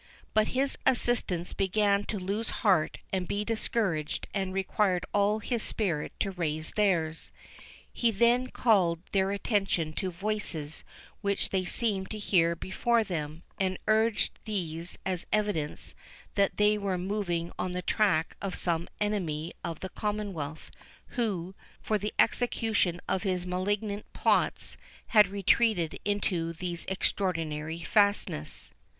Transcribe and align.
But 0.33 0.47
his 0.57 0.79
assistants 0.83 1.53
began 1.53 2.05
to 2.05 2.17
lose 2.17 2.49
heart 2.65 2.97
and 3.13 3.27
be 3.27 3.45
discouraged, 3.45 4.25
and 4.33 4.51
required 4.51 5.05
all 5.13 5.37
his 5.37 5.61
spirit 5.61 6.11
to 6.21 6.31
raise 6.31 6.71
theirs. 6.71 7.31
He 7.93 8.09
then 8.09 8.47
called 8.47 9.01
their 9.11 9.29
attention 9.29 9.93
to 9.93 10.09
voices 10.09 10.83
which 11.21 11.49
they 11.51 11.65
seemed 11.65 12.09
to 12.09 12.17
hear 12.17 12.55
before 12.55 13.03
them, 13.03 13.43
and 13.59 13.77
urged 13.87 14.39
these 14.45 14.97
as 15.05 15.27
evidence 15.31 15.93
that 16.33 16.57
they 16.57 16.79
were 16.79 16.97
moving 16.97 17.51
on 17.59 17.73
the 17.73 17.83
track 17.83 18.35
of 18.41 18.55
some 18.55 18.89
enemy 18.99 19.53
of 19.63 19.81
the 19.81 19.89
Commonwealth, 19.89 20.71
who, 21.09 21.53
for 21.79 21.99
the 21.99 22.11
execution 22.17 22.99
of 23.07 23.21
his 23.21 23.45
malignant 23.45 24.11
plots, 24.13 24.77
had 25.09 25.27
retreated 25.27 25.99
into 26.03 26.53
these 26.53 26.85
extraordinary 26.85 27.83
fastnesses. 27.83 28.73